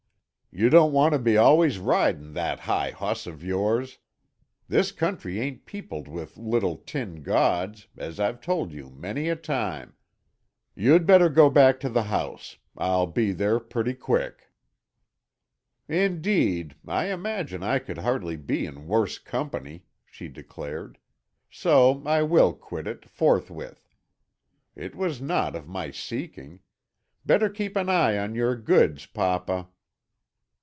You 0.53 0.69
don't 0.69 0.91
want 0.91 1.13
to 1.13 1.17
be 1.17 1.37
always 1.37 1.79
ridin' 1.79 2.33
that 2.33 2.59
high 2.59 2.91
hoss 2.91 3.25
of 3.25 3.41
yours. 3.41 3.99
This 4.67 4.91
country 4.91 5.39
ain't 5.39 5.65
peopled 5.65 6.09
with 6.09 6.35
little 6.35 6.75
tin 6.75 7.23
gods, 7.23 7.87
as 7.95 8.19
I've 8.19 8.41
told 8.41 8.73
you 8.73 8.89
many 8.89 9.29
a 9.29 9.37
time. 9.37 9.95
You'd 10.75 11.05
better 11.05 11.29
go 11.29 11.49
back 11.49 11.79
to 11.79 11.89
the 11.89 12.03
house. 12.03 12.57
I'll 12.77 13.07
be 13.07 13.31
there 13.31 13.61
pretty 13.61 13.93
quick." 13.93 14.51
"Indeed, 15.87 16.75
I 16.85 17.05
imagine 17.13 17.63
I 17.63 17.79
could 17.79 17.99
hardly 17.99 18.35
be 18.35 18.65
in 18.65 18.87
worse 18.87 19.19
company," 19.19 19.85
she 20.05 20.27
declared. 20.27 20.97
"So 21.49 22.03
I 22.05 22.23
will 22.23 22.51
quit 22.51 22.87
it, 22.87 23.09
forthwith. 23.09 23.87
It 24.75 24.95
was 24.97 25.21
not 25.21 25.55
of 25.55 25.69
my 25.69 25.91
seeking. 25.91 26.59
Better 27.25 27.47
keep 27.49 27.77
an 27.77 27.87
eye 27.87 28.17
on 28.17 28.35
your 28.35 28.57
goods, 28.57 29.05
papa." 29.05 29.69